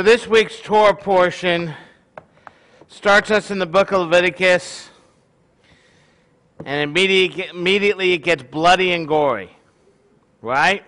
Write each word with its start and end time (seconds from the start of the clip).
So 0.00 0.04
this 0.04 0.26
week's 0.26 0.58
Torah 0.58 0.96
portion 0.96 1.74
starts 2.88 3.30
us 3.30 3.50
in 3.50 3.58
the 3.58 3.66
book 3.66 3.92
of 3.92 4.00
Leviticus, 4.00 4.88
and 6.64 6.80
immediately, 6.96 8.14
it 8.14 8.22
gets 8.22 8.42
bloody 8.42 8.92
and 8.92 9.06
gory, 9.06 9.50
right? 10.40 10.82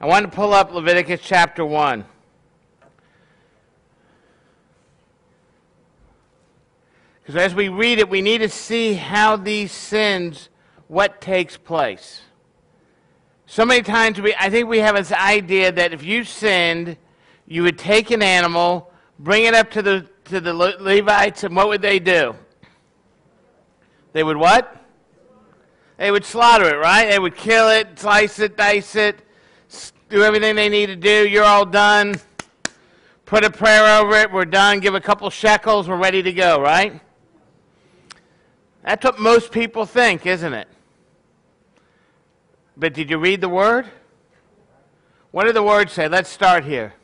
I 0.00 0.06
want 0.06 0.24
to 0.24 0.34
pull 0.34 0.54
up 0.54 0.72
Leviticus 0.72 1.20
chapter 1.22 1.62
1. 1.62 2.06
Because 7.20 7.36
as 7.36 7.54
we 7.54 7.68
read 7.68 7.98
it, 7.98 8.08
we 8.08 8.22
need 8.22 8.38
to 8.38 8.48
see 8.48 8.94
how 8.94 9.36
these 9.36 9.72
sins, 9.72 10.48
what 10.88 11.20
takes 11.20 11.58
place. 11.58 12.22
So 13.44 13.66
many 13.66 13.82
times, 13.82 14.22
we, 14.22 14.34
I 14.40 14.48
think 14.48 14.70
we 14.70 14.78
have 14.78 14.94
this 14.94 15.12
idea 15.12 15.70
that 15.70 15.92
if 15.92 16.02
you 16.02 16.24
sinned, 16.24 16.96
you 17.52 17.62
would 17.64 17.78
take 17.78 18.10
an 18.10 18.22
animal, 18.22 18.90
bring 19.18 19.44
it 19.44 19.52
up 19.52 19.70
to 19.72 19.82
the, 19.82 20.08
to 20.24 20.40
the 20.40 20.54
Levites, 20.54 21.44
and 21.44 21.54
what 21.54 21.68
would 21.68 21.82
they 21.82 21.98
do? 21.98 22.34
They 24.14 24.24
would 24.24 24.38
what? 24.38 24.74
They 25.98 26.10
would 26.10 26.24
slaughter 26.24 26.66
it, 26.70 26.78
right? 26.78 27.10
They 27.10 27.18
would 27.18 27.36
kill 27.36 27.68
it, 27.68 27.98
slice 27.98 28.38
it, 28.38 28.56
dice 28.56 28.96
it, 28.96 29.20
do 30.08 30.22
everything 30.22 30.56
they 30.56 30.70
need 30.70 30.86
to 30.86 30.96
do. 30.96 31.28
You're 31.28 31.44
all 31.44 31.66
done. 31.66 32.14
Put 33.26 33.44
a 33.44 33.50
prayer 33.50 34.00
over 34.00 34.16
it. 34.16 34.32
We're 34.32 34.46
done. 34.46 34.80
Give 34.80 34.94
a 34.94 35.00
couple 35.00 35.28
shekels. 35.28 35.88
We're 35.88 35.96
ready 35.96 36.22
to 36.22 36.32
go, 36.32 36.58
right? 36.58 37.00
That's 38.82 39.04
what 39.04 39.18
most 39.18 39.52
people 39.52 39.84
think, 39.84 40.24
isn't 40.24 40.52
it? 40.54 40.68
But 42.78 42.94
did 42.94 43.10
you 43.10 43.18
read 43.18 43.42
the 43.42 43.48
word? 43.48 43.86
What 45.30 45.44
did 45.44 45.54
the 45.54 45.62
word 45.62 45.90
say? 45.90 46.08
Let's 46.08 46.30
start 46.30 46.64
here. 46.64 46.94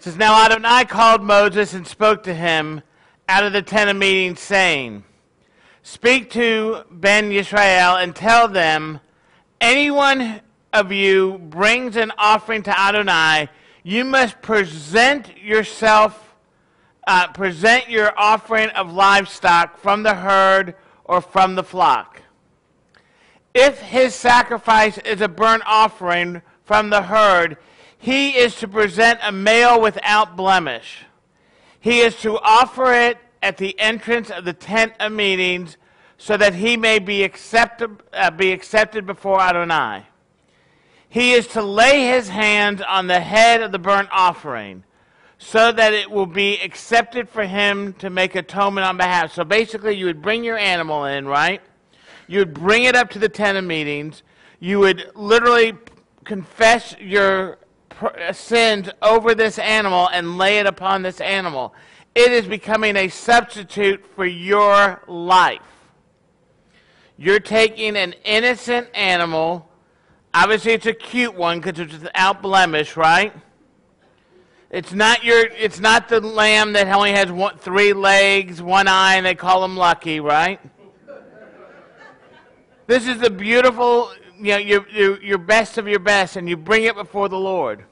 It 0.00 0.04
says, 0.04 0.16
Now 0.16 0.46
Adonai 0.46 0.86
called 0.86 1.22
Moses 1.22 1.74
and 1.74 1.86
spoke 1.86 2.22
to 2.22 2.32
him 2.32 2.80
out 3.28 3.44
of 3.44 3.52
the 3.52 3.60
tent 3.60 3.90
of 3.90 3.98
meeting, 3.98 4.34
saying, 4.34 5.04
Speak 5.82 6.30
to 6.30 6.84
Bnei 6.90 7.38
Yisrael 7.38 8.02
and 8.02 8.16
tell 8.16 8.48
them, 8.48 9.00
anyone 9.60 10.40
of 10.72 10.90
you 10.90 11.36
brings 11.36 11.96
an 11.96 12.12
offering 12.16 12.62
to 12.62 12.80
Adonai, 12.80 13.50
you 13.82 14.06
must 14.06 14.40
present 14.40 15.36
yourself, 15.36 16.34
uh, 17.06 17.30
present 17.32 17.90
your 17.90 18.18
offering 18.18 18.70
of 18.70 18.94
livestock 18.94 19.76
from 19.76 20.02
the 20.02 20.14
herd 20.14 20.76
or 21.04 21.20
from 21.20 21.56
the 21.56 21.62
flock. 21.62 22.22
If 23.52 23.78
his 23.82 24.14
sacrifice 24.14 24.96
is 24.96 25.20
a 25.20 25.28
burnt 25.28 25.64
offering 25.66 26.40
from 26.64 26.88
the 26.88 27.02
herd, 27.02 27.58
he 28.00 28.30
is 28.30 28.54
to 28.56 28.66
present 28.66 29.20
a 29.22 29.30
male 29.30 29.78
without 29.78 30.34
blemish. 30.34 31.04
He 31.80 32.00
is 32.00 32.16
to 32.22 32.38
offer 32.38 32.94
it 32.94 33.18
at 33.42 33.58
the 33.58 33.78
entrance 33.78 34.30
of 34.30 34.46
the 34.46 34.54
tent 34.54 34.94
of 34.98 35.12
meetings 35.12 35.76
so 36.16 36.38
that 36.38 36.54
he 36.54 36.78
may 36.78 36.98
be 36.98 37.22
accepted, 37.22 38.02
uh, 38.14 38.30
be 38.30 38.52
accepted 38.52 39.04
before 39.04 39.38
Adonai. 39.38 40.06
He 41.10 41.32
is 41.32 41.46
to 41.48 41.62
lay 41.62 42.06
his 42.06 42.30
hands 42.30 42.80
on 42.80 43.06
the 43.06 43.20
head 43.20 43.60
of 43.60 43.70
the 43.70 43.78
burnt 43.78 44.08
offering 44.12 44.84
so 45.36 45.70
that 45.70 45.92
it 45.92 46.10
will 46.10 46.26
be 46.26 46.58
accepted 46.60 47.28
for 47.28 47.44
him 47.44 47.92
to 47.94 48.08
make 48.08 48.34
atonement 48.34 48.86
on 48.86 48.96
behalf. 48.96 49.34
So 49.34 49.44
basically, 49.44 49.96
you 49.96 50.06
would 50.06 50.22
bring 50.22 50.42
your 50.42 50.56
animal 50.56 51.04
in, 51.04 51.26
right? 51.26 51.60
You 52.28 52.38
would 52.38 52.54
bring 52.54 52.84
it 52.84 52.96
up 52.96 53.10
to 53.10 53.18
the 53.18 53.28
tent 53.28 53.58
of 53.58 53.64
meetings. 53.64 54.22
You 54.58 54.78
would 54.78 55.10
literally 55.14 55.74
confess 56.24 56.94
your 56.98 57.58
sins 58.32 58.88
over 59.02 59.34
this 59.34 59.58
animal 59.58 60.08
and 60.12 60.38
lay 60.38 60.58
it 60.58 60.66
upon 60.66 61.02
this 61.02 61.20
animal. 61.20 61.74
It 62.14 62.32
is 62.32 62.46
becoming 62.46 62.96
a 62.96 63.08
substitute 63.08 64.04
for 64.14 64.26
your 64.26 65.02
life. 65.06 65.62
You're 67.16 67.40
taking 67.40 67.96
an 67.96 68.14
innocent 68.24 68.88
animal. 68.94 69.68
Obviously, 70.32 70.72
it's 70.72 70.86
a 70.86 70.94
cute 70.94 71.34
one 71.34 71.60
because 71.60 71.78
it's 71.78 71.92
without 71.92 72.42
blemish, 72.42 72.96
right? 72.96 73.32
It's 74.70 74.92
not 74.92 75.24
your. 75.24 75.46
It's 75.48 75.80
not 75.80 76.08
the 76.08 76.20
lamb 76.20 76.72
that 76.74 76.86
only 76.88 77.12
has 77.12 77.30
one, 77.30 77.58
three 77.58 77.92
legs, 77.92 78.62
one 78.62 78.86
eye, 78.88 79.16
and 79.16 79.26
they 79.26 79.34
call 79.34 79.64
him 79.64 79.76
lucky, 79.76 80.20
right? 80.20 80.60
this 82.86 83.06
is 83.06 83.18
the 83.18 83.30
beautiful, 83.30 84.12
you 84.36 84.52
know, 84.52 84.56
your, 84.56 84.88
your, 84.88 85.22
your 85.22 85.38
best 85.38 85.78
of 85.78 85.86
your 85.86 85.98
best, 85.98 86.36
and 86.36 86.48
you 86.48 86.56
bring 86.56 86.84
it 86.84 86.94
before 86.94 87.28
the 87.28 87.38
Lord. 87.38 87.84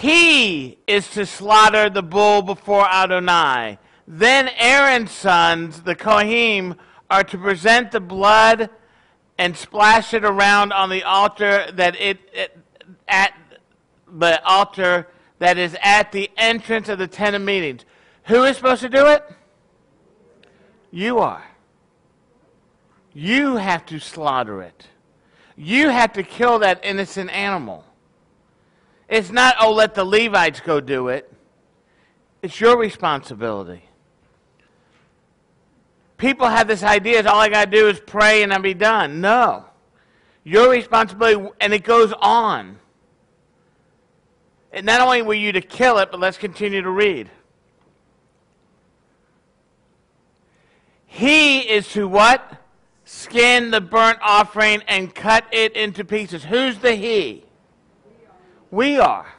He 0.00 0.78
is 0.86 1.08
to 1.10 1.26
slaughter 1.26 1.88
the 1.88 2.02
bull 2.02 2.42
before 2.42 2.88
Adonai. 2.88 3.78
Then 4.08 4.48
Aaron's 4.56 5.12
sons, 5.12 5.82
the 5.82 5.94
Kohanim, 5.94 6.76
are 7.10 7.22
to 7.22 7.38
present 7.38 7.92
the 7.92 8.00
blood 8.00 8.70
and 9.38 9.56
splash 9.56 10.14
it 10.14 10.24
around 10.24 10.72
on 10.72 10.88
the 10.88 11.02
altar 11.04 11.70
that 11.74 11.94
it, 12.00 12.18
it 12.32 12.58
at 13.06 13.34
the 14.10 14.42
altar 14.44 15.08
that 15.38 15.58
is 15.58 15.76
at 15.82 16.10
the 16.10 16.30
entrance 16.36 16.88
of 16.88 16.98
the 16.98 17.06
tent 17.06 17.36
of 17.36 17.42
meetings. 17.42 17.84
Who 18.24 18.44
is 18.44 18.56
supposed 18.56 18.82
to 18.82 18.88
do 18.88 19.06
it? 19.06 19.24
You 20.90 21.18
are. 21.18 21.44
You 23.12 23.56
have 23.56 23.84
to 23.86 23.98
slaughter 23.98 24.62
it. 24.62 24.88
You 25.54 25.90
have 25.90 26.14
to 26.14 26.22
kill 26.22 26.58
that 26.60 26.80
innocent 26.82 27.30
animal. 27.30 27.84
It's 29.12 29.30
not, 29.30 29.56
oh, 29.60 29.74
let 29.74 29.94
the 29.94 30.04
Levites 30.04 30.60
go 30.60 30.80
do 30.80 31.08
it. 31.08 31.30
It's 32.40 32.58
your 32.58 32.78
responsibility. 32.78 33.84
People 36.16 36.46
have 36.46 36.66
this 36.66 36.82
idea 36.82 37.22
that 37.22 37.30
all 37.30 37.38
I 37.38 37.50
got 37.50 37.66
to 37.66 37.70
do 37.70 37.88
is 37.88 38.00
pray 38.00 38.42
and 38.42 38.54
I'll 38.54 38.62
be 38.62 38.72
done. 38.72 39.20
No. 39.20 39.66
Your 40.44 40.70
responsibility, 40.70 41.46
and 41.60 41.74
it 41.74 41.84
goes 41.84 42.14
on. 42.22 42.78
And 44.72 44.86
not 44.86 45.02
only 45.02 45.20
were 45.20 45.34
you 45.34 45.52
to 45.52 45.60
kill 45.60 45.98
it, 45.98 46.10
but 46.10 46.18
let's 46.18 46.38
continue 46.38 46.80
to 46.80 46.90
read. 46.90 47.30
He 51.04 51.58
is 51.58 51.86
to 51.88 52.08
what? 52.08 52.62
Skin 53.04 53.72
the 53.72 53.82
burnt 53.82 54.20
offering 54.22 54.82
and 54.88 55.14
cut 55.14 55.44
it 55.52 55.76
into 55.76 56.02
pieces. 56.02 56.44
Who's 56.44 56.78
the 56.78 56.94
he? 56.94 57.44
We 58.72 58.98
are. 58.98 59.32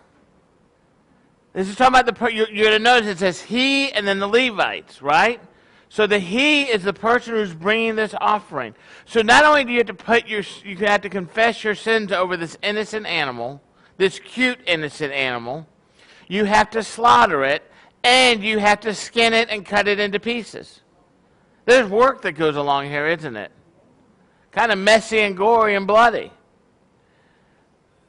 This 1.51 1.67
is 1.67 1.75
talking 1.75 1.99
about 1.99 2.17
the. 2.17 2.31
You're, 2.31 2.49
you're 2.49 2.69
going 2.69 2.77
to 2.77 2.83
notice 2.83 3.07
it 3.09 3.19
says 3.19 3.41
he 3.41 3.91
and 3.91 4.07
then 4.07 4.19
the 4.19 4.27
Levites, 4.27 5.01
right? 5.01 5.41
So 5.89 6.07
the 6.07 6.19
he 6.19 6.63
is 6.63 6.83
the 6.83 6.93
person 6.93 7.33
who's 7.33 7.53
bringing 7.53 7.97
this 7.97 8.15
offering. 8.21 8.73
So 9.05 9.21
not 9.21 9.43
only 9.43 9.65
do 9.65 9.71
you 9.71 9.79
have 9.79 9.87
to 9.87 9.93
put 9.93 10.27
your, 10.27 10.43
you 10.63 10.77
have 10.77 11.01
to 11.01 11.09
confess 11.09 11.65
your 11.65 11.75
sins 11.75 12.13
over 12.13 12.37
this 12.37 12.57
innocent 12.63 13.05
animal 13.05 13.61
this 13.97 14.19
cute, 14.19 14.59
innocent 14.65 15.13
animal. 15.13 15.67
You 16.27 16.45
have 16.45 16.69
to 16.71 16.83
slaughter 16.83 17.43
it, 17.43 17.63
and 18.03 18.43
you 18.43 18.59
have 18.59 18.81
to 18.81 18.93
skin 18.93 19.33
it 19.33 19.49
and 19.49 19.65
cut 19.65 19.87
it 19.87 19.99
into 19.99 20.19
pieces. 20.19 20.81
There's 21.65 21.89
work 21.89 22.21
that 22.23 22.33
goes 22.33 22.55
along 22.55 22.89
here, 22.89 23.07
isn't 23.07 23.35
it? 23.35 23.51
Kind 24.51 24.71
of 24.71 24.77
messy 24.77 25.19
and 25.19 25.37
gory 25.37 25.75
and 25.75 25.87
bloody. 25.87 26.31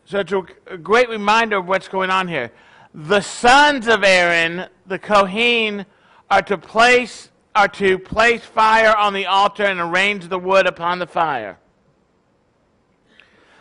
So 0.07 0.19
it's 0.19 0.33
a 0.67 0.77
great 0.77 1.09
reminder 1.09 1.57
of 1.57 1.67
what's 1.67 1.89
going 1.89 2.11
on 2.11 2.29
here. 2.29 2.53
The 2.93 3.23
sons 3.23 3.89
of 3.89 4.05
Aaron, 4.05 4.67
the 4.87 4.99
Kohen, 4.99 5.87
are 6.31 6.43
to 6.43 6.59
place 6.59 7.31
are 7.57 7.69
to 7.69 7.99
place 8.01 8.45
fire 8.45 8.97
on 8.97 9.15
the 9.15 9.27
altar 9.27 9.63
and 9.63 9.79
arrange 9.79 10.29
the 10.29 10.39
wood 10.39 10.67
upon 10.67 10.99
the 10.99 11.07
fire. 11.07 11.57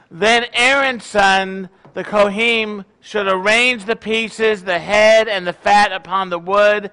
Then 0.10 0.48
Aaron's 0.54 1.06
son, 1.06 1.70
the 1.94 2.04
Kohim 2.04 2.86
should 3.00 3.28
arrange 3.28 3.86
the 3.86 3.96
pieces, 3.96 4.64
the 4.64 4.80
head, 4.80 5.28
and 5.28 5.46
the 5.46 5.54
fat 5.54 5.92
upon 5.92 6.32
the 6.32 6.40
wood 6.40 6.92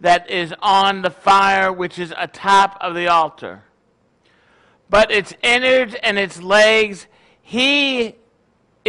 that 0.00 0.28
is 0.28 0.52
on 0.60 1.02
the 1.02 1.10
fire, 1.10 1.72
which 1.72 2.00
is 2.00 2.12
atop 2.16 2.76
of 2.80 2.96
the 2.96 3.06
altar. 3.06 3.62
But 4.88 5.12
its 5.12 5.32
innards 5.42 5.94
and 6.02 6.18
its 6.18 6.42
legs 6.42 7.06
he 7.40 8.16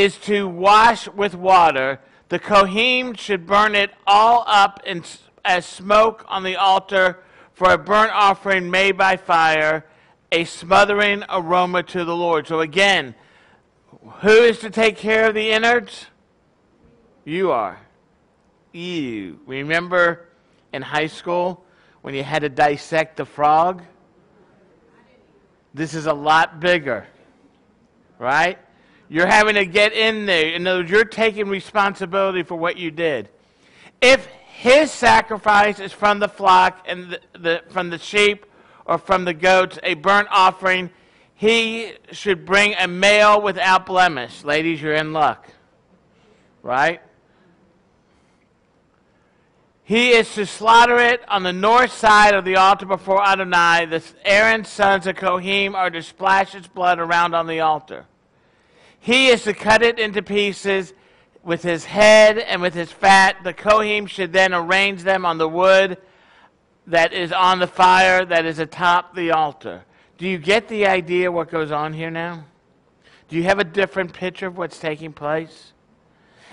is 0.02 0.18
to 0.18 0.48
wash 0.48 1.08
with 1.10 1.36
water. 1.36 2.00
The 2.30 2.40
Kohim 2.40 3.18
should 3.18 3.46
burn 3.46 3.76
it 3.76 3.92
all 4.08 4.44
up 4.48 4.82
in, 4.86 5.04
as 5.46 5.66
smoke 5.66 6.26
on 6.28 6.44
the 6.44 6.56
altar 6.56 7.20
for 7.54 7.72
a 7.72 7.78
burnt 7.78 8.12
offering 8.12 8.72
made 8.72 8.98
by 8.98 9.18
fire, 9.18 9.86
a 10.32 10.44
smothering 10.46 11.24
aroma 11.30 11.84
to 11.84 12.04
the 12.04 12.16
Lord. 12.16 12.48
So 12.48 12.62
again, 12.62 13.14
who 14.22 14.30
is 14.30 14.60
to 14.60 14.72
take 14.72 14.98
care 14.98 15.28
of 15.28 15.36
the 15.36 15.52
innards? 15.52 16.08
You 17.24 17.52
are. 17.52 17.80
You. 18.72 19.40
Remember 19.46 20.30
in 20.74 20.82
high 20.82 21.08
school 21.08 21.64
when 22.02 22.16
you 22.16 22.24
had 22.24 22.42
to 22.42 22.50
dissect 22.50 23.18
the 23.18 23.26
frog? 23.26 23.84
This 25.74 25.94
is 25.94 26.08
a 26.08 26.14
lot 26.14 26.60
bigger, 26.60 27.06
right? 28.18 28.58
You're 29.12 29.28
having 29.28 29.56
to 29.56 29.66
get 29.66 29.92
in 29.92 30.26
there. 30.26 30.54
In 30.54 30.66
other 30.66 30.80
words, 30.80 30.90
you're 30.90 31.04
taking 31.04 31.50
responsibility 31.50 32.44
for 32.44 32.56
what 32.56 32.78
you 32.78 32.92
did. 32.92 33.28
If 34.00 34.26
his 34.54 34.90
sacrifice 34.90 35.82
is 35.82 35.92
from 35.92 36.20
the 36.20 36.30
flock 36.30 36.86
and 36.88 37.10
the, 37.10 37.20
the, 37.38 37.64
from 37.72 37.90
the 37.90 37.98
sheep 37.98 38.46
or 38.86 38.98
from 38.98 39.26
the 39.26 39.34
goats, 39.34 39.78
a 39.84 39.96
burnt 39.96 40.30
offering, 40.32 40.92
he 41.36 41.92
should 42.14 42.46
bring 42.46 42.74
a 42.80 42.88
male 42.88 43.42
without 43.42 43.86
blemish. 43.86 44.46
Ladies, 44.46 44.82
you're 44.82 44.94
in 44.94 45.12
luck. 45.12 45.46
Right? 46.64 47.02
He 49.84 50.12
is 50.12 50.34
to 50.36 50.46
slaughter 50.46 51.00
it 51.00 51.22
on 51.28 51.44
the 51.44 51.52
north 51.52 51.92
side 51.92 52.34
of 52.34 52.46
the 52.46 52.56
altar 52.56 52.86
before 52.86 53.22
Adonai. 53.22 53.88
The 53.88 54.02
Aaron's 54.24 54.70
sons 54.70 55.06
of 55.06 55.18
Kohim 55.18 55.74
are 55.74 55.90
to 55.90 56.02
splash 56.02 56.56
its 56.56 56.68
blood 56.68 56.98
around 56.98 57.36
on 57.36 57.48
the 57.48 57.60
altar. 57.60 58.06
He 59.02 59.28
is 59.28 59.44
to 59.44 59.54
cut 59.54 59.84
it 59.84 60.00
into 60.00 60.22
pieces 60.22 60.94
with 61.44 61.62
his 61.62 61.84
head 61.84 62.38
and 62.38 62.62
with 62.62 62.74
his 62.74 62.90
fat. 62.90 63.44
The 63.44 63.54
Kohim 63.54 64.08
should 64.08 64.32
then 64.32 64.54
arrange 64.54 65.04
them 65.04 65.26
on 65.26 65.38
the 65.38 65.50
wood 65.50 65.98
that 66.88 67.12
is 67.12 67.34
on 67.34 67.60
the 67.60 67.68
fire 67.68 68.24
that 68.24 68.46
is 68.46 68.60
atop 68.60 69.14
the 69.14 69.32
altar. 69.32 69.84
Do 70.18 70.26
you 70.26 70.38
get 70.38 70.70
the 70.70 70.88
idea 70.88 71.30
what 71.30 71.52
goes 71.52 71.72
on 71.72 71.92
here 71.92 72.12
now? 72.12 72.46
Do 73.28 73.36
you 73.36 73.44
have 73.44 73.60
a 73.60 73.66
different 73.66 74.14
picture 74.14 74.48
of 74.48 74.58
what's 74.58 74.80
taking 74.80 75.12
place? 75.12 75.74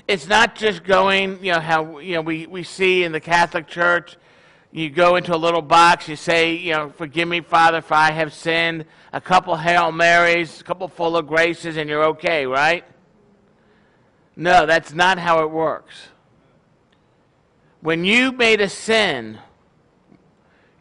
it's 0.08 0.26
not 0.26 0.56
just 0.56 0.82
going, 0.84 1.44
you 1.44 1.52
know, 1.52 1.60
how 1.60 1.98
you 1.98 2.14
know 2.14 2.22
we, 2.22 2.46
we 2.46 2.62
see 2.62 3.04
in 3.04 3.12
the 3.12 3.20
Catholic 3.20 3.66
Church, 3.66 4.16
you 4.70 4.90
go 4.90 5.16
into 5.16 5.34
a 5.34 5.38
little 5.38 5.62
box, 5.62 6.08
you 6.08 6.16
say, 6.16 6.54
you 6.54 6.72
know, 6.72 6.90
forgive 6.90 7.26
me, 7.26 7.40
Father, 7.40 7.80
for 7.80 7.94
I 7.94 8.10
have 8.10 8.34
sinned, 8.34 8.84
a 9.12 9.20
couple 9.20 9.56
Hail 9.56 9.90
Marys, 9.92 10.60
a 10.60 10.64
couple 10.64 10.88
full 10.88 11.16
of 11.16 11.26
graces, 11.26 11.76
and 11.76 11.88
you're 11.88 12.04
okay, 12.04 12.46
right? 12.46 12.84
No, 14.36 14.66
that's 14.66 14.92
not 14.92 15.18
how 15.18 15.42
it 15.42 15.50
works. 15.50 16.08
When 17.80 18.04
you 18.04 18.32
made 18.32 18.60
a 18.60 18.68
sin, 18.68 19.38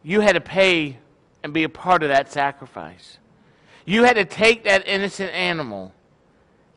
you 0.04 0.22
had 0.22 0.34
to 0.34 0.42
pay 0.42 0.98
and 1.44 1.54
be 1.54 1.64
a 1.64 1.70
part 1.70 2.04
of 2.04 2.10
that 2.10 2.32
sacrifice. 2.32 3.20
You 3.86 4.04
had 4.04 4.18
to 4.18 4.26
take 4.26 4.66
that 4.66 4.86
innocent 4.88 5.32
animal 5.34 5.94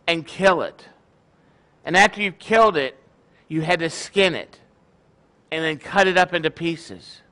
and 0.06 0.24
kill 0.26 0.62
it. 0.62 0.88
And 1.84 1.96
after 1.96 2.22
you've 2.22 2.38
killed 2.38 2.76
it, 2.76 2.96
you 3.48 3.62
had 3.62 3.80
to 3.80 3.90
skin 3.90 4.34
it 4.34 4.60
and 5.50 5.64
then 5.64 5.78
cut 5.78 6.06
it 6.06 6.16
up 6.16 6.32
into 6.32 6.50
pieces. 6.50 7.22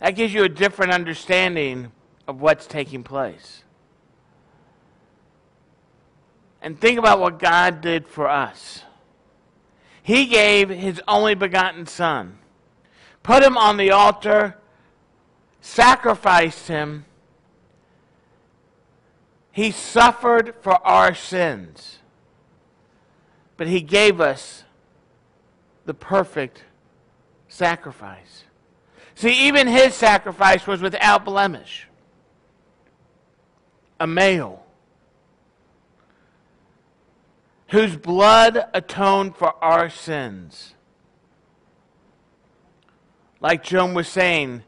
That 0.00 0.16
gives 0.16 0.34
you 0.34 0.44
a 0.44 0.48
different 0.48 0.92
understanding 0.92 1.92
of 2.26 2.40
what's 2.40 2.66
taking 2.66 3.02
place. 3.02 3.64
And 6.60 6.80
think 6.80 6.98
about 6.98 7.20
what 7.20 7.38
God 7.38 7.80
did 7.80 8.06
for 8.06 8.28
us. 8.28 8.82
He 10.02 10.26
gave 10.26 10.68
his 10.68 11.00
only 11.06 11.34
begotten 11.34 11.86
Son, 11.86 12.38
put 13.22 13.42
him 13.42 13.56
on 13.56 13.76
the 13.76 13.90
altar, 13.90 14.56
sacrificed 15.60 16.68
him. 16.68 17.04
He 19.52 19.70
suffered 19.70 20.54
for 20.60 20.84
our 20.86 21.14
sins. 21.14 21.98
But 23.56 23.68
he 23.68 23.80
gave 23.80 24.20
us 24.20 24.64
the 25.84 25.94
perfect 25.94 26.64
sacrifice. 27.48 28.44
See, 29.14 29.46
even 29.46 29.66
his 29.66 29.94
sacrifice 29.94 30.66
was 30.66 30.80
without 30.80 31.24
blemish. 31.24 31.88
A 34.00 34.06
male 34.06 34.64
whose 37.68 37.96
blood 37.96 38.66
atoned 38.74 39.34
for 39.34 39.54
our 39.64 39.88
sins. 39.88 40.74
Like 43.40 43.64
Joan 43.64 43.94
was 43.94 44.08
saying 44.08 44.62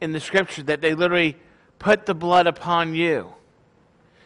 in 0.00 0.12
the 0.12 0.20
scripture, 0.20 0.62
that 0.64 0.80
they 0.80 0.94
literally 0.94 1.36
put 1.78 2.06
the 2.06 2.14
blood 2.14 2.46
upon 2.46 2.94
you. 2.94 3.32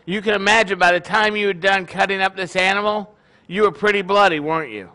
You 0.07 0.23
can 0.23 0.35
imagine 0.35 0.79
by 0.79 0.93
the 0.93 1.01
time 1.01 1.37
you 1.37 1.49
were 1.49 1.53
done 1.53 1.87
cutting 1.87 2.21
up 2.21 2.37
this 2.37 2.57
animal, 2.57 3.15
you 3.47 3.63
were 3.63 3.73
pretty 3.73 4.03
bloody, 4.03 4.41
weren't 4.41 4.71
you? 4.71 4.91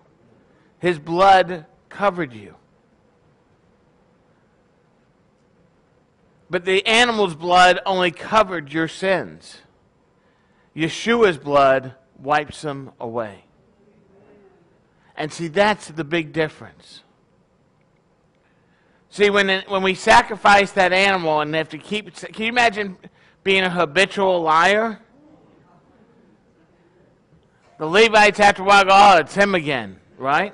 His 0.80 1.00
blood 1.00 1.66
covered 1.90 2.34
you. 2.34 2.56
But 6.50 6.66
the 6.66 6.86
animal's 6.86 7.36
blood 7.36 7.80
only 7.86 8.12
covered 8.12 8.72
your 8.72 8.88
sins. 8.88 9.62
Yeshua's 10.76 11.38
blood 11.38 11.96
wipes 12.20 12.62
them 12.62 12.92
away. 13.00 13.46
And 15.18 15.32
see, 15.32 15.48
that's 15.48 15.88
the 15.88 16.04
big 16.04 16.34
difference. 16.34 17.02
See, 19.10 19.30
when, 19.30 19.64
when 19.70 19.82
we 19.82 19.96
sacrifice 19.96 20.74
that 20.74 20.92
animal 20.92 21.40
and 21.40 21.56
have 21.56 21.70
to 21.70 21.78
keep, 21.78 22.14
can 22.14 22.44
you 22.44 22.50
imagine 22.50 22.98
being 23.44 23.64
a 23.64 23.70
habitual 23.70 24.42
liar? 24.42 25.00
The 27.78 27.86
Levites 27.86 28.40
have 28.40 28.56
to 28.56 28.64
walk, 28.64 28.88
oh, 28.90 29.20
it's 29.20 29.34
him 29.34 29.56
again, 29.56 30.00
right? 30.18 30.54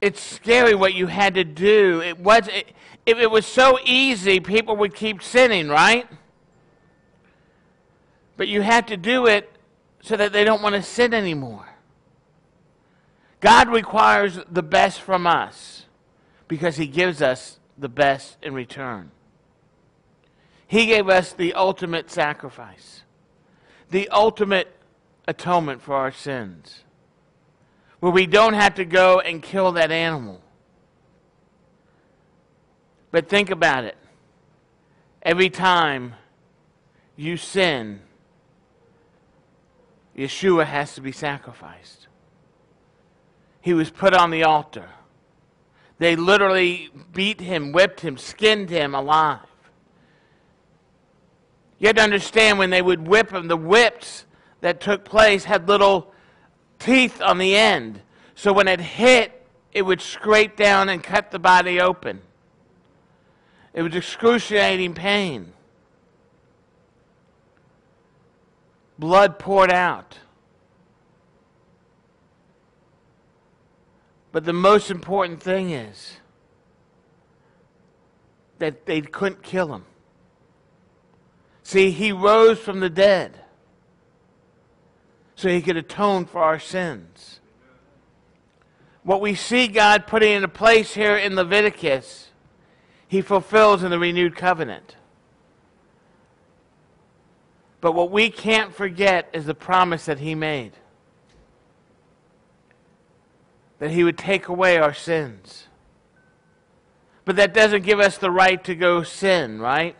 It's 0.00 0.20
scary 0.20 0.74
what 0.74 0.94
you 0.94 1.06
had 1.06 1.34
to 1.34 1.44
do. 1.44 2.02
It 2.02 2.18
was, 2.18 2.48
it, 2.48 2.72
if 3.06 3.18
it 3.18 3.30
was 3.30 3.46
so 3.46 3.78
easy, 3.84 4.40
people 4.40 4.76
would 4.76 4.94
keep 4.94 5.22
sinning, 5.22 5.68
right? 5.68 6.06
But 8.36 8.48
you 8.48 8.60
have 8.60 8.86
to 8.86 8.96
do 8.96 9.26
it 9.26 9.50
so 10.02 10.16
that 10.16 10.32
they 10.32 10.44
don't 10.44 10.62
want 10.62 10.74
to 10.74 10.82
sin 10.82 11.14
anymore. 11.14 11.66
God 13.40 13.68
requires 13.68 14.38
the 14.50 14.62
best 14.62 15.00
from 15.00 15.26
us 15.26 15.86
because 16.48 16.76
He 16.76 16.86
gives 16.86 17.22
us 17.22 17.58
the 17.78 17.88
best 17.88 18.36
in 18.42 18.52
return. 18.52 19.10
He 20.66 20.86
gave 20.86 21.08
us 21.08 21.32
the 21.32 21.54
ultimate 21.54 22.10
sacrifice 22.10 23.04
the 23.94 24.08
ultimate 24.08 24.74
atonement 25.26 25.82
for 25.82 25.94
our 25.94 26.12
sins, 26.12 26.84
where 28.00 28.12
we 28.12 28.26
don't 28.26 28.54
have 28.54 28.74
to 28.74 28.84
go 28.84 29.20
and 29.20 29.42
kill 29.42 29.72
that 29.72 29.90
animal. 29.90 30.40
But 33.10 33.28
think 33.28 33.50
about 33.50 33.84
it. 33.84 33.96
Every 35.22 35.48
time 35.48 36.14
you 37.16 37.36
sin, 37.36 38.00
Yeshua 40.16 40.66
has 40.66 40.94
to 40.94 41.00
be 41.00 41.12
sacrificed. 41.12 42.08
He 43.60 43.72
was 43.72 43.90
put 43.90 44.14
on 44.14 44.30
the 44.30 44.44
altar. 44.44 44.90
They 45.98 46.16
literally 46.16 46.90
beat 47.12 47.40
him, 47.40 47.72
whipped 47.72 48.00
him, 48.00 48.18
skinned 48.18 48.68
him 48.68 48.94
alive. 48.94 49.38
You 51.78 51.88
had 51.88 51.96
to 51.96 52.02
understand 52.02 52.58
when 52.58 52.70
they 52.70 52.82
would 52.82 53.06
whip 53.06 53.32
him, 53.32 53.48
the 53.48 53.56
whips 53.56 54.26
that 54.64 54.80
took 54.80 55.04
place 55.04 55.44
had 55.44 55.68
little 55.68 56.10
teeth 56.78 57.20
on 57.20 57.36
the 57.36 57.54
end. 57.54 58.00
So 58.34 58.50
when 58.50 58.66
it 58.66 58.80
hit, 58.80 59.46
it 59.74 59.82
would 59.82 60.00
scrape 60.00 60.56
down 60.56 60.88
and 60.88 61.02
cut 61.02 61.30
the 61.30 61.38
body 61.38 61.82
open. 61.82 62.22
It 63.74 63.82
was 63.82 63.94
excruciating 63.94 64.94
pain. 64.94 65.52
Blood 68.98 69.38
poured 69.38 69.70
out. 69.70 70.20
But 74.32 74.46
the 74.46 74.54
most 74.54 74.90
important 74.90 75.42
thing 75.42 75.72
is 75.72 76.16
that 78.60 78.86
they 78.86 79.02
couldn't 79.02 79.42
kill 79.42 79.74
him. 79.74 79.84
See, 81.62 81.90
he 81.90 82.12
rose 82.12 82.58
from 82.58 82.80
the 82.80 82.88
dead 82.88 83.43
so 85.34 85.48
he 85.48 85.62
could 85.62 85.76
atone 85.76 86.26
for 86.26 86.42
our 86.42 86.58
sins. 86.58 87.40
What 89.02 89.20
we 89.20 89.34
see 89.34 89.68
God 89.68 90.06
putting 90.06 90.32
into 90.32 90.48
place 90.48 90.94
here 90.94 91.16
in 91.16 91.34
Leviticus, 91.34 92.30
he 93.06 93.20
fulfills 93.20 93.82
in 93.82 93.90
the 93.90 93.98
renewed 93.98 94.36
covenant. 94.36 94.96
But 97.80 97.92
what 97.92 98.10
we 98.10 98.30
can't 98.30 98.74
forget 98.74 99.28
is 99.32 99.44
the 99.44 99.54
promise 99.54 100.06
that 100.06 100.20
he 100.20 100.34
made 100.34 100.72
that 103.78 103.90
he 103.90 104.02
would 104.02 104.16
take 104.16 104.48
away 104.48 104.78
our 104.78 104.94
sins. 104.94 105.68
But 107.26 107.36
that 107.36 107.52
doesn't 107.52 107.84
give 107.84 108.00
us 108.00 108.16
the 108.16 108.30
right 108.30 108.64
to 108.64 108.74
go 108.74 109.02
sin, 109.02 109.60
right? 109.60 109.94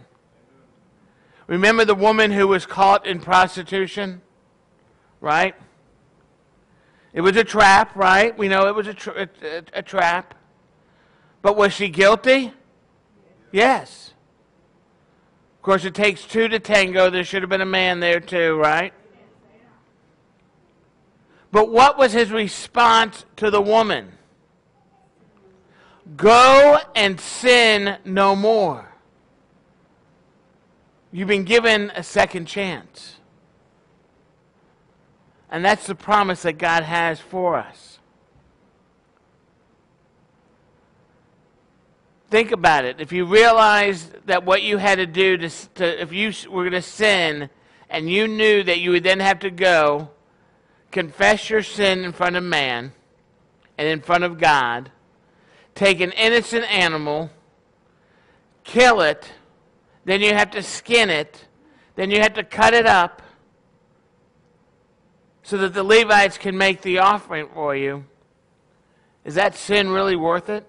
Remember 1.46 1.84
the 1.84 1.94
woman 1.94 2.30
who 2.30 2.48
was 2.48 2.64
caught 2.64 3.06
in 3.06 3.20
prostitution? 3.20 4.22
Right? 5.24 5.54
It 7.14 7.22
was 7.22 7.34
a 7.38 7.44
trap, 7.44 7.96
right? 7.96 8.36
We 8.36 8.46
know 8.46 8.68
it 8.68 8.74
was 8.74 8.88
a, 8.88 8.92
tra- 8.92 9.26
a, 9.42 9.62
a 9.78 9.82
trap. 9.82 10.34
But 11.40 11.56
was 11.56 11.72
she 11.72 11.88
guilty? 11.88 12.52
Yes. 13.50 14.12
Of 15.56 15.62
course, 15.62 15.86
it 15.86 15.94
takes 15.94 16.26
two 16.26 16.46
to 16.48 16.58
tango. 16.58 17.08
There 17.08 17.24
should 17.24 17.42
have 17.42 17.48
been 17.48 17.62
a 17.62 17.66
man 17.66 18.00
there 18.00 18.20
too, 18.20 18.56
right? 18.56 18.92
But 21.50 21.70
what 21.70 21.96
was 21.96 22.12
his 22.12 22.30
response 22.30 23.24
to 23.36 23.50
the 23.50 23.62
woman? 23.62 24.12
Go 26.18 26.80
and 26.94 27.18
sin 27.18 27.96
no 28.04 28.36
more. 28.36 28.92
You've 31.12 31.28
been 31.28 31.44
given 31.44 31.90
a 31.96 32.02
second 32.02 32.44
chance. 32.44 33.16
And 35.54 35.64
that's 35.64 35.86
the 35.86 35.94
promise 35.94 36.42
that 36.42 36.54
God 36.54 36.82
has 36.82 37.20
for 37.20 37.54
us. 37.54 38.00
Think 42.28 42.50
about 42.50 42.84
it. 42.84 43.00
If 43.00 43.12
you 43.12 43.24
realized 43.24 44.26
that 44.26 44.44
what 44.44 44.64
you 44.64 44.78
had 44.78 44.96
to 44.96 45.06
do 45.06 45.36
to, 45.36 45.48
to 45.48 46.02
if 46.02 46.12
you 46.12 46.32
were 46.50 46.64
going 46.64 46.72
to 46.72 46.82
sin 46.82 47.50
and 47.88 48.10
you 48.10 48.26
knew 48.26 48.64
that 48.64 48.80
you 48.80 48.90
would 48.90 49.04
then 49.04 49.20
have 49.20 49.38
to 49.38 49.50
go 49.50 50.10
confess 50.90 51.48
your 51.48 51.62
sin 51.62 52.00
in 52.00 52.10
front 52.10 52.34
of 52.34 52.42
man 52.42 52.90
and 53.78 53.86
in 53.86 54.00
front 54.00 54.24
of 54.24 54.40
God, 54.40 54.90
take 55.76 56.00
an 56.00 56.10
innocent 56.10 56.64
animal, 56.64 57.30
kill 58.64 59.00
it, 59.02 59.32
then 60.04 60.20
you 60.20 60.34
have 60.34 60.50
to 60.50 60.64
skin 60.64 61.10
it, 61.10 61.46
then 61.94 62.10
you 62.10 62.20
have 62.20 62.34
to 62.34 62.42
cut 62.42 62.74
it 62.74 62.86
up 62.86 63.22
so 65.44 65.58
that 65.58 65.74
the 65.74 65.84
Levites 65.84 66.38
can 66.38 66.56
make 66.56 66.80
the 66.80 66.98
offering 66.98 67.48
for 67.52 67.76
you. 67.76 68.04
Is 69.24 69.36
that 69.36 69.54
sin 69.54 69.90
really 69.90 70.16
worth 70.16 70.48
it? 70.48 70.66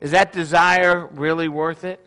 Is 0.00 0.10
that 0.12 0.32
desire 0.32 1.06
really 1.06 1.48
worth 1.48 1.84
it? 1.84 2.04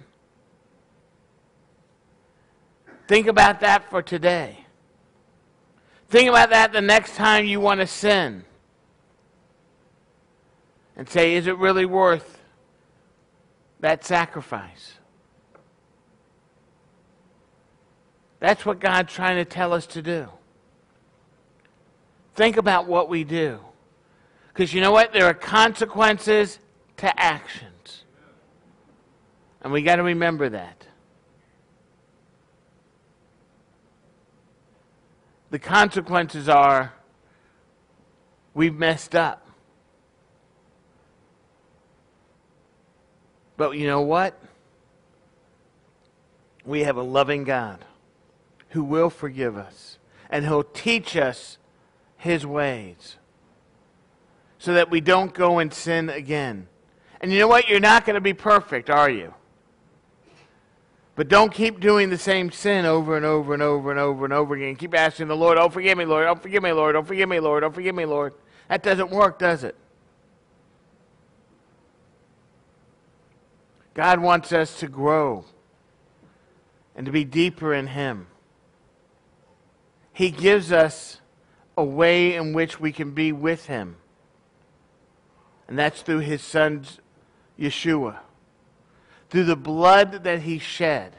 Think 3.08 3.28
about 3.28 3.60
that 3.60 3.90
for 3.90 4.02
today. 4.02 4.66
Think 6.10 6.30
about 6.30 6.50
that 6.50 6.74
the 6.74 6.82
next 6.82 7.16
time 7.16 7.46
you 7.46 7.60
want 7.60 7.80
to 7.80 7.88
sin. 7.88 8.44
And 10.98 11.08
say, 11.08 11.36
is 11.36 11.46
it 11.46 11.58
really 11.58 11.86
worth 11.86 12.42
that 13.82 14.04
sacrifice? 14.04 14.94
That's 18.40 18.66
what 18.66 18.80
God's 18.80 19.14
trying 19.14 19.38
to 19.38 19.46
tell 19.46 19.74
us 19.74 19.86
to 19.88 20.02
do. 20.02 20.28
Think 22.36 22.58
about 22.58 22.88
what 22.88 23.10
we 23.10 23.24
do. 23.24 23.60
Because 24.54 24.74
you 24.74 24.82
know 24.82 24.92
what? 24.92 25.14
There 25.14 25.26
are 25.26 25.34
consequences 25.34 26.60
to 26.98 27.20
actions. 27.20 28.04
And 29.62 29.72
we 29.72 29.82
got 29.82 29.98
to 29.98 30.04
remember 30.04 30.50
that. 30.50 30.88
The 35.52 35.60
consequences 35.60 36.48
are 36.48 36.94
we've 38.54 38.76
messed 38.76 39.16
up. 39.16 39.46
But 43.58 43.78
you 43.78 43.86
know 43.86 44.02
what? 44.02 44.40
We 46.66 46.82
have 46.84 46.98
a 46.98 47.04
loving 47.04 47.44
God 47.44 47.84
who 48.70 48.84
will 48.84 49.10
forgive 49.10 49.58
us 49.58 49.98
and 50.30 50.46
who'll 50.46 50.64
teach 50.64 51.18
us 51.18 51.58
his 52.22 52.46
ways 52.46 53.18
so 54.60 54.76
that 54.76 54.92
we 54.92 55.02
don't 55.02 55.34
go 55.34 55.58
and 55.58 55.74
sin 55.74 56.08
again. 56.08 56.68
And 57.20 57.32
you 57.32 57.40
know 57.40 57.48
what? 57.48 57.68
You're 57.68 57.80
not 57.80 58.06
going 58.06 58.14
to 58.14 58.22
be 58.22 58.34
perfect, 58.34 58.92
are 58.92 59.10
you? 59.10 59.34
But 61.16 61.30
don't 61.30 61.52
keep 61.52 61.80
doing 61.80 62.12
the 62.12 62.20
same 62.20 62.52
sin 62.52 62.86
over 62.86 63.18
and 63.18 63.26
over 63.26 63.56
and 63.56 63.64
over 63.64 63.90
and 63.90 64.00
over 64.00 64.24
and 64.24 64.34
over 64.34 64.54
again. 64.54 64.76
Keep 64.76 64.94
asking 64.94 65.30
the 65.30 65.36
Lord, 65.36 65.58
oh, 65.58 65.68
forgive 65.68 65.98
me, 65.98 66.06
Lord. 66.06 66.28
Oh, 66.28 66.36
forgive 66.36 66.62
me, 66.62 66.72
Lord. 66.72 66.96
Oh, 66.96 67.02
forgive 67.02 67.28
me, 67.28 67.40
Lord. 67.40 67.64
Oh, 67.64 67.72
forgive 67.72 67.96
me, 67.96 68.06
Lord. 68.06 68.36
That 68.70 68.84
doesn't 68.84 69.10
work, 69.10 69.40
does 69.40 69.64
it? 69.64 69.76
God 73.96 74.20
wants 74.20 74.54
us 74.54 74.80
to 74.80 74.88
grow 74.88 75.46
and 76.96 77.08
to 77.08 77.12
be 77.12 77.24
deeper 77.24 77.74
in 77.74 77.88
Him. 77.88 78.28
He 80.14 80.30
gives 80.30 80.72
us 80.72 81.21
a 81.78 81.84
way 81.84 82.36
in 82.36 82.54
which 82.54 82.80
we 82.80 82.92
can 82.92 83.12
be 83.12 83.32
with 83.32 83.66
Him. 83.68 83.98
And 85.68 85.80
that's 85.80 86.02
through 86.02 86.20
His 86.20 86.42
Son, 86.42 86.86
Yeshua. 87.60 88.18
Through 89.30 89.46
the 89.46 89.56
blood 89.56 90.24
that 90.24 90.42
He 90.42 90.60
shed. 90.60 91.16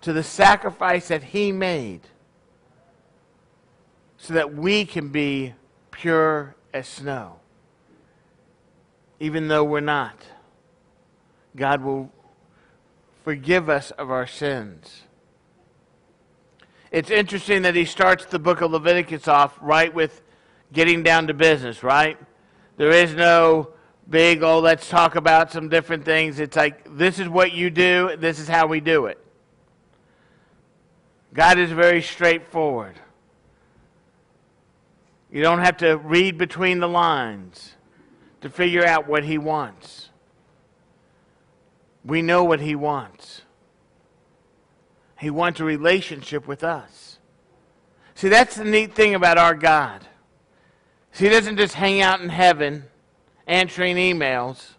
To 0.00 0.12
the 0.12 0.22
sacrifice 0.22 1.08
that 1.08 1.22
He 1.22 1.52
made. 1.52 2.00
So 4.18 4.34
that 4.34 4.54
we 4.54 4.84
can 4.84 5.10
be 5.10 5.54
pure 5.90 6.56
as 6.72 6.88
snow. 6.88 7.36
Even 9.20 9.48
though 9.48 9.64
we're 9.64 9.80
not. 9.80 10.18
God 11.54 11.82
will 11.82 12.10
forgive 13.22 13.68
us 13.70 13.90
of 13.92 14.10
our 14.10 14.26
sins. 14.26 15.03
It's 16.94 17.10
interesting 17.10 17.62
that 17.62 17.74
he 17.74 17.86
starts 17.86 18.24
the 18.24 18.38
book 18.38 18.60
of 18.60 18.70
Leviticus 18.70 19.26
off 19.26 19.58
right 19.60 19.92
with 19.92 20.22
getting 20.72 21.02
down 21.02 21.26
to 21.26 21.34
business, 21.34 21.82
right? 21.82 22.16
There 22.76 22.92
is 22.92 23.14
no 23.14 23.70
big, 24.08 24.44
oh, 24.44 24.60
let's 24.60 24.88
talk 24.88 25.16
about 25.16 25.50
some 25.50 25.68
different 25.68 26.04
things. 26.04 26.38
It's 26.38 26.56
like, 26.56 26.96
this 26.96 27.18
is 27.18 27.28
what 27.28 27.50
you 27.50 27.68
do, 27.68 28.14
this 28.16 28.38
is 28.38 28.46
how 28.46 28.68
we 28.68 28.78
do 28.78 29.06
it. 29.06 29.18
God 31.32 31.58
is 31.58 31.72
very 31.72 32.00
straightforward. 32.00 32.94
You 35.32 35.42
don't 35.42 35.64
have 35.64 35.78
to 35.78 35.96
read 35.96 36.38
between 36.38 36.78
the 36.78 36.88
lines 36.88 37.74
to 38.40 38.48
figure 38.48 38.86
out 38.86 39.08
what 39.08 39.24
he 39.24 39.36
wants. 39.36 40.10
We 42.04 42.22
know 42.22 42.44
what 42.44 42.60
he 42.60 42.76
wants. 42.76 43.42
He 45.24 45.30
wants 45.30 45.58
a 45.58 45.64
relationship 45.64 46.46
with 46.46 46.62
us. 46.62 47.18
See, 48.14 48.28
that's 48.28 48.56
the 48.56 48.64
neat 48.64 48.94
thing 48.94 49.14
about 49.14 49.38
our 49.38 49.54
God. 49.54 50.06
See, 51.12 51.24
he 51.24 51.30
doesn't 51.30 51.56
just 51.56 51.72
hang 51.72 52.02
out 52.02 52.20
in 52.20 52.28
heaven 52.28 52.84
answering 53.46 53.96
emails, 53.96 54.72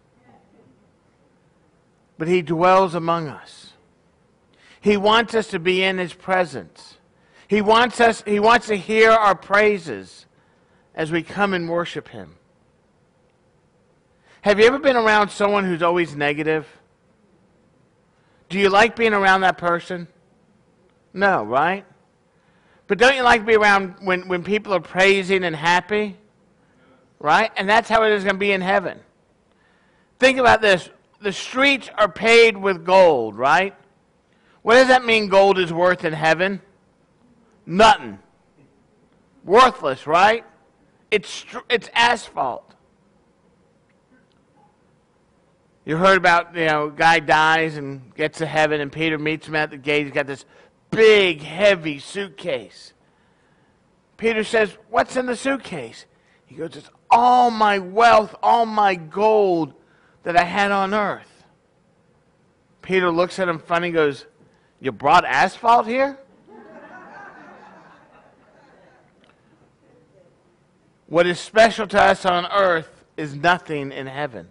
but 2.19 2.27
he 2.27 2.43
dwells 2.43 2.93
among 2.93 3.27
us. 3.27 3.73
He 4.79 4.97
wants 4.97 5.33
us 5.33 5.47
to 5.47 5.57
be 5.57 5.81
in 5.81 5.97
his 5.97 6.13
presence. 6.13 6.99
He 7.47 7.59
wants 7.61 7.99
us 7.99 8.21
he 8.27 8.39
wants 8.39 8.67
to 8.67 8.75
hear 8.75 9.09
our 9.09 9.33
praises 9.33 10.27
as 10.93 11.11
we 11.11 11.23
come 11.23 11.55
and 11.55 11.67
worship 11.67 12.09
him. 12.09 12.35
Have 14.43 14.59
you 14.59 14.67
ever 14.67 14.77
been 14.77 14.95
around 14.95 15.29
someone 15.29 15.65
who's 15.65 15.81
always 15.81 16.15
negative? 16.15 16.67
Do 18.47 18.59
you 18.59 18.69
like 18.69 18.95
being 18.95 19.13
around 19.13 19.41
that 19.41 19.57
person? 19.57 20.07
No, 21.15 21.43
right? 21.43 21.86
But 22.88 22.98
don't 22.98 23.15
you 23.15 23.24
like 23.24 23.39
to 23.39 23.48
be 23.48 23.55
around 23.55 23.95
when, 24.01 24.27
when 24.27 24.43
people 24.43 24.74
are 24.74 24.81
praising 24.81 25.45
and 25.45 25.55
happy? 25.55 26.17
Right? 27.19 27.51
And 27.55 27.69
that's 27.69 27.88
how 27.88 28.03
it 28.03 28.12
is 28.12 28.24
going 28.24 28.36
to 28.36 28.39
be 28.39 28.51
in 28.51 28.60
heaven. 28.60 29.00
Think 30.19 30.38
about 30.38 30.62
this. 30.62 30.89
The 31.22 31.31
streets 31.31 31.89
are 31.98 32.10
paved 32.10 32.57
with 32.57 32.86
gold, 32.86 33.38
right? 33.38 33.74
What 34.62 34.75
does 34.75 34.89
that 34.89 35.05
mean 35.05 35.29
gold 35.29 35.57
is 35.57 35.72
worth 35.72 36.03
in 36.03 36.12
heaven? 36.12 36.62
Nothing. 37.65 38.19
Worthless, 39.45 40.05
right? 40.05 40.43
It's, 41.12 41.45
it's 41.69 41.89
asphalt. 41.93 42.74
You 45.86 45.95
heard 45.95 46.17
about, 46.17 46.55
you 46.55 46.65
know, 46.65 46.89
guy 46.89 47.19
dies 47.19 47.77
and 47.77 48.13
gets 48.15 48.39
to 48.39 48.45
heaven, 48.45 48.81
and 48.81 48.91
Peter 48.91 49.17
meets 49.17 49.48
him 49.48 49.55
at 49.55 49.69
the 49.69 49.77
gate. 49.77 50.05
He's 50.05 50.13
got 50.13 50.27
this 50.27 50.43
big, 50.92 51.42
heavy 51.42 52.00
suitcase. 52.00 52.94
Peter 54.18 54.44
says, 54.44 54.77
What's 54.89 55.15
in 55.15 55.25
the 55.25 55.36
suitcase? 55.36 56.06
He 56.46 56.56
goes, 56.56 56.75
It's 56.75 56.89
all 57.10 57.51
my 57.51 57.80
wealth, 57.80 58.36
all 58.42 58.65
my 58.65 58.96
gold 58.96 59.74
that 60.24 60.38
I 60.38 60.44
had 60.44 60.72
on 60.72 60.94
earth. 60.94 61.44
Peter 62.82 63.10
looks 63.12 63.39
at 63.39 63.50
him 63.50 63.60
funny 63.60 63.92
goes, 63.92 64.25
You 64.80 64.92
brought 64.92 65.25
asphalt 65.25 65.88
here? 65.88 66.18
what 71.08 71.27
is 71.27 71.39
special 71.39 71.88
to 71.88 72.01
us 72.01 72.25
on 72.25 72.46
earth 72.48 73.06
is 73.15 73.36
nothing 73.36 73.92
in 73.92 74.08
heaven. 74.08 74.50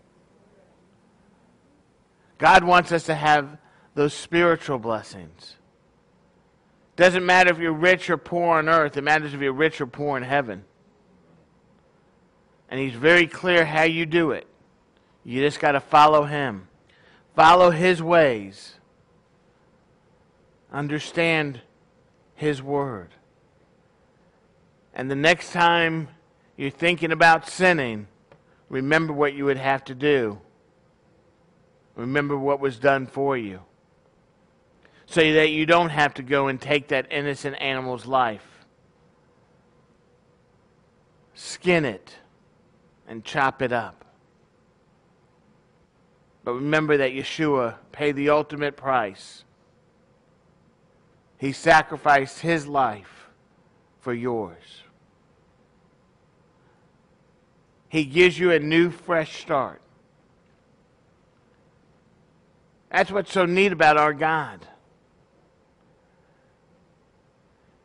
God 2.38 2.64
wants 2.64 2.92
us 2.92 3.04
to 3.04 3.14
have 3.14 3.58
those 3.94 4.12
spiritual 4.12 4.78
blessings. 4.78 5.56
Doesn't 6.96 7.26
matter 7.26 7.50
if 7.50 7.58
you're 7.58 7.72
rich 7.72 8.08
or 8.08 8.16
poor 8.16 8.58
on 8.58 8.68
earth, 8.68 8.96
it 8.96 9.02
matters 9.02 9.34
if 9.34 9.40
you're 9.40 9.52
rich 9.52 9.80
or 9.80 9.86
poor 9.86 10.16
in 10.16 10.22
heaven. 10.22 10.64
And 12.68 12.80
he's 12.80 12.94
very 12.94 13.26
clear 13.26 13.64
how 13.64 13.82
you 13.82 14.06
do 14.06 14.30
it. 14.30 14.46
You 15.24 15.40
just 15.40 15.58
got 15.58 15.72
to 15.72 15.80
follow 15.80 16.24
him, 16.24 16.68
follow 17.34 17.70
his 17.70 18.02
ways, 18.02 18.74
understand 20.72 21.60
his 22.34 22.62
word. 22.62 23.10
And 24.92 25.10
the 25.10 25.16
next 25.16 25.52
time 25.52 26.08
you're 26.56 26.70
thinking 26.70 27.10
about 27.10 27.48
sinning, 27.48 28.06
remember 28.68 29.12
what 29.12 29.34
you 29.34 29.46
would 29.46 29.56
have 29.56 29.84
to 29.84 29.94
do. 29.94 30.40
Remember 31.96 32.36
what 32.36 32.60
was 32.60 32.78
done 32.78 33.06
for 33.06 33.36
you. 33.36 33.60
So 35.06 35.20
that 35.34 35.50
you 35.50 35.66
don't 35.66 35.90
have 35.90 36.14
to 36.14 36.22
go 36.22 36.48
and 36.48 36.60
take 36.60 36.88
that 36.88 37.06
innocent 37.10 37.56
animal's 37.60 38.06
life. 38.06 38.66
Skin 41.34 41.84
it 41.84 42.16
and 43.06 43.24
chop 43.24 43.60
it 43.62 43.72
up. 43.72 44.04
But 46.44 46.54
remember 46.54 46.96
that 46.98 47.12
Yeshua 47.12 47.76
paid 47.92 48.16
the 48.16 48.30
ultimate 48.30 48.76
price. 48.76 49.44
He 51.38 51.52
sacrificed 51.52 52.40
his 52.40 52.66
life 52.66 53.28
for 54.00 54.12
yours. 54.12 54.82
He 57.88 58.04
gives 58.04 58.38
you 58.38 58.50
a 58.50 58.58
new, 58.58 58.90
fresh 58.90 59.40
start. 59.40 59.80
That's 62.90 63.10
what's 63.10 63.32
so 63.32 63.46
neat 63.46 63.72
about 63.72 63.96
our 63.96 64.12
God. 64.12 64.66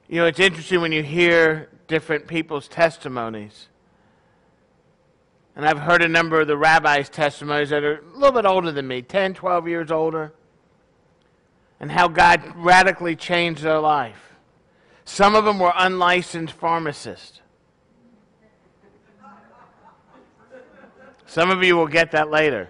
You 0.10 0.16
know, 0.16 0.26
it's 0.26 0.40
interesting 0.40 0.82
when 0.82 0.92
you 0.92 1.04
hear 1.04 1.70
different 1.88 2.26
people's 2.26 2.68
testimonies. 2.68 3.68
And 5.56 5.68
I've 5.68 5.78
heard 5.78 6.02
a 6.02 6.08
number 6.08 6.42
of 6.42 6.48
the 6.48 6.58
rabbis' 6.58 7.10
testimonies 7.10 7.70
that 7.70 7.84
are 7.84 8.00
a 8.00 8.18
little 8.18 8.32
bit 8.32 8.46
older 8.46 8.72
than 8.72 8.88
me 8.88 9.04
10, 9.04 9.36
12 9.36 9.68
years 9.68 9.92
older 9.92 10.34
and 11.80 11.92
how 11.92 12.08
God 12.08 12.42
radically 12.56 13.16
changed 13.16 13.62
their 13.62 13.78
life. 13.78 14.34
Some 15.06 15.36
of 15.36 15.46
them 15.46 15.60
were 15.60 15.74
unlicensed 15.76 16.56
pharmacists. 16.56 17.42
Some 21.28 21.52
of 21.52 21.64
you 21.64 21.78
will 21.78 21.88
get 21.88 22.12
that 22.12 22.32
later. 22.32 22.68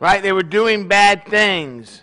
Right? 0.00 0.20
They 0.20 0.32
were 0.32 0.42
doing 0.42 0.88
bad 0.88 1.26
things. 1.26 2.02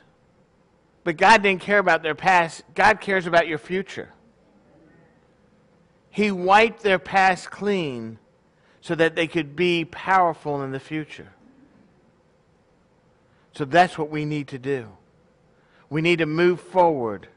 But 1.08 1.16
God 1.16 1.42
didn't 1.42 1.62
care 1.62 1.80
about 1.80 2.04
their 2.04 2.16
past. 2.16 2.64
God 2.76 3.00
cares 3.00 3.28
about 3.28 3.48
your 3.48 3.60
future. 3.60 4.10
He 6.10 6.32
wiped 6.32 6.84
their 6.84 7.00
past 7.00 7.50
clean 7.50 8.20
so 8.82 8.94
that 8.94 9.16
they 9.16 9.26
could 9.26 9.56
be 9.56 9.86
powerful 9.86 10.62
in 10.64 10.72
the 10.74 10.82
future. 10.82 11.30
So 13.54 13.64
that's 13.64 13.98
what 13.98 14.10
we 14.10 14.26
need 14.26 14.50
to 14.50 14.60
do. 14.60 14.90
We 15.90 16.02
need 16.02 16.20
to 16.20 16.26
move 16.26 16.60
forward 16.60 17.30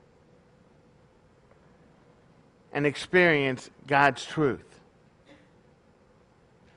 and 2.73 2.85
experience 2.85 3.71
God's 3.87 4.25
truth. 4.25 4.81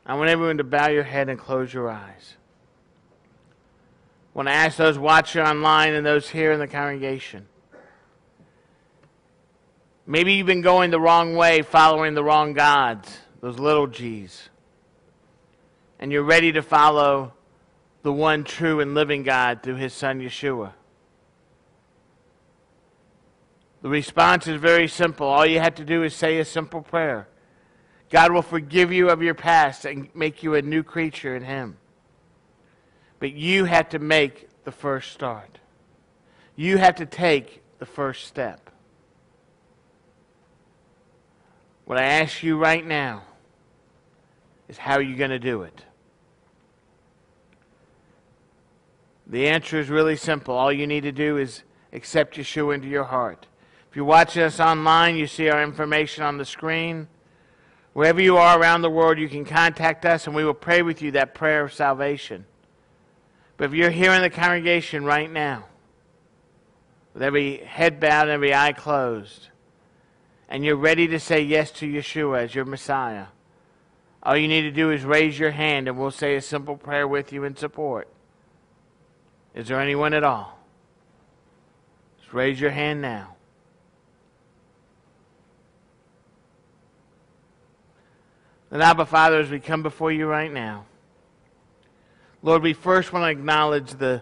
I 0.06 0.14
want 0.14 0.30
everyone 0.30 0.60
to 0.60 0.64
bow 0.64 0.90
your 0.90 1.02
head 1.02 1.28
and 1.28 1.40
close 1.40 1.74
your 1.74 1.90
eyes. 1.90 2.38
I 4.34 4.38
want 4.38 4.48
to 4.48 4.54
ask 4.54 4.78
those 4.78 4.98
watching 4.98 5.42
online 5.42 5.94
and 5.94 6.06
those 6.06 6.30
here 6.30 6.52
in 6.52 6.60
the 6.60 6.68
congregation 6.68 7.48
Maybe 10.06 10.34
you've 10.34 10.48
been 10.48 10.62
going 10.62 10.92
the 10.92 11.00
wrong 11.00 11.36
way, 11.36 11.62
following 11.62 12.13
the 12.13 12.24
wrong 12.24 12.54
gods, 12.54 13.19
those 13.39 13.58
little 13.58 13.88
g's. 13.88 14.50
And 15.98 16.12
you're 16.12 16.24
ready 16.24 16.52
to 16.52 16.62
follow 16.62 17.34
the 18.02 18.12
one 18.12 18.43
true 18.43 18.82
and 18.82 18.93
living 18.93 19.24
God 19.24 19.63
through 19.63 19.76
his 19.76 19.93
son 19.93 20.19
Yeshua. 20.19 20.74
The 23.82 23.89
response 23.89 24.48
is 24.48 24.60
very 24.60 24.89
simple. 24.89 25.28
All 25.28 25.46
you 25.46 25.60
have 25.60 25.76
to 25.76 25.86
do 25.86 26.04
is 26.04 26.13
say 26.13 26.39
a 26.39 26.46
simple 26.46 26.82
prayer. 26.82 27.28
God 28.10 28.34
will 28.34 28.41
forgive 28.41 28.91
you 28.91 29.10
of 29.10 29.24
your 29.24 29.34
past 29.34 29.86
and 29.86 30.13
make 30.13 30.43
you 30.43 30.56
a 30.56 30.62
new 30.62 30.84
creature 30.84 31.36
in 31.36 31.43
him. 31.43 31.78
But 33.24 33.32
you 33.32 33.64
have 33.64 33.88
to 33.92 34.00
make 34.00 34.50
the 34.66 34.72
first 34.74 35.14
start. 35.14 35.60
You 36.58 36.78
have 36.78 36.96
to 36.96 37.06
take 37.06 37.64
the 37.80 37.86
first 37.86 38.26
step. 38.28 38.70
What 41.86 41.98
I 41.98 42.04
ask 42.04 42.44
you 42.44 42.58
right 42.58 42.86
now 42.86 43.24
is 44.68 44.78
how 44.78 44.96
are 44.96 45.02
you 45.02 45.16
going 45.16 45.30
to 45.30 45.40
do 45.40 45.62
it? 45.62 45.86
The 49.26 49.48
answer 49.48 49.80
is 49.80 49.88
really 49.88 50.18
simple. 50.18 50.54
All 50.54 50.74
you 50.74 50.86
need 50.86 51.04
to 51.04 51.14
do 51.14 51.38
is 51.38 51.64
accept 51.94 52.36
Yeshua 52.36 52.76
into 52.76 52.90
your 52.90 53.06
heart. 53.06 53.48
If 53.90 53.96
you're 53.96 54.04
watching 54.04 54.44
us 54.44 54.60
online, 54.60 55.16
you 55.16 55.28
see 55.28 55.48
our 55.48 55.64
information 55.64 56.26
on 56.26 56.38
the 56.38 56.44
screen. 56.44 57.08
Wherever 57.94 58.22
you 58.22 58.36
are 58.36 58.60
around 58.60 58.82
the 58.82 58.90
world, 58.90 59.18
you 59.18 59.30
can 59.30 59.46
contact 59.46 60.06
us 60.06 60.28
and 60.28 60.36
we 60.36 60.44
will 60.44 60.54
pray 60.54 60.82
with 60.82 61.02
you 61.02 61.12
that 61.12 61.34
prayer 61.34 61.64
of 61.64 61.74
salvation. 61.74 62.48
But 63.58 63.66
if 63.66 63.74
you're 63.74 63.92
here 63.92 64.12
in 64.12 64.22
the 64.22 64.30
congregation 64.30 65.06
right 65.06 65.32
now, 65.32 65.66
with 67.13 67.22
every 67.22 67.58
head 67.58 68.00
bowed 68.00 68.24
and 68.24 68.32
every 68.32 68.54
eye 68.54 68.74
closed, 68.74 69.50
and 70.50 70.66
you're 70.66 70.76
ready 70.76 71.08
to 71.10 71.20
say 71.20 71.42
yes 71.42 71.72
to 71.72 71.88
Yeshua 71.88 72.44
as 72.44 72.56
your 72.56 72.66
Messiah, 72.66 73.28
all 74.24 74.38
you 74.38 74.48
need 74.48 74.62
to 74.62 74.72
do 74.72 74.89
is 74.92 75.04
raise 75.04 75.38
your 75.38 75.52
hand 75.52 75.88
and 75.88 75.98
we'll 75.98 76.12
say 76.12 76.36
a 76.36 76.42
simple 76.42 76.78
prayer 76.78 77.08
with 77.08 77.34
you 77.34 77.44
in 77.44 77.56
support. 77.56 78.08
Is 79.54 79.68
there 79.68 79.80
anyone 79.80 80.13
at 80.13 80.24
all? 80.24 80.58
Just 82.20 82.34
raise 82.34 82.60
your 82.60 82.72
hand 82.72 83.02
now. 83.02 83.36
And 88.72 88.82
Abba 88.82 89.06
Father, 89.06 89.39
as 89.39 89.52
we 89.52 89.60
come 89.60 89.84
before 89.84 90.12
you 90.12 90.26
right 90.26 90.52
now, 90.52 90.86
Lord, 92.43 92.62
we 92.62 92.73
first 92.73 93.12
want 93.12 93.23
to 93.23 93.29
acknowledge 93.29 93.93
the 93.93 94.21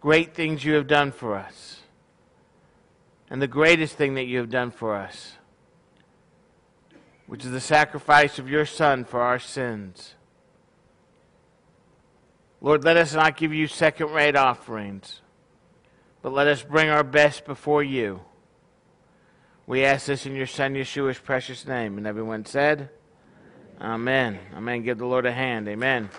great 0.00 0.34
things 0.34 0.64
you 0.64 0.74
have 0.74 0.88
done 0.88 1.12
for 1.12 1.36
us. 1.36 1.80
And 3.28 3.40
the 3.40 3.46
greatest 3.46 3.94
thing 3.94 4.14
that 4.14 4.24
you 4.24 4.38
have 4.38 4.50
done 4.50 4.72
for 4.72 4.96
us 4.96 5.36
which 7.30 7.44
is 7.44 7.52
the 7.52 7.60
sacrifice 7.60 8.40
of 8.40 8.50
your 8.50 8.66
Son 8.66 9.04
for 9.04 9.20
our 9.20 9.38
sins. 9.38 10.16
Lord, 12.60 12.82
let 12.82 12.96
us 12.96 13.14
not 13.14 13.36
give 13.36 13.54
you 13.54 13.68
second 13.68 14.10
rate 14.10 14.34
offerings, 14.34 15.20
but 16.22 16.32
let 16.32 16.48
us 16.48 16.64
bring 16.64 16.90
our 16.90 17.04
best 17.04 17.44
before 17.44 17.84
you. 17.84 18.20
We 19.64 19.84
ask 19.84 20.06
this 20.06 20.26
in 20.26 20.34
your 20.34 20.48
Son 20.48 20.74
Yeshua's 20.74 21.20
precious 21.20 21.68
name. 21.68 21.98
And 21.98 22.06
everyone 22.08 22.46
said, 22.46 22.90
Amen. 23.80 24.40
Amen. 24.56 24.82
Give 24.82 24.98
the 24.98 25.06
Lord 25.06 25.24
a 25.24 25.32
hand. 25.32 25.68
Amen. 25.68 26.10